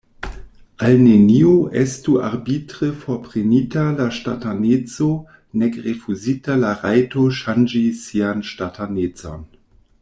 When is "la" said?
4.01-4.09, 6.67-6.75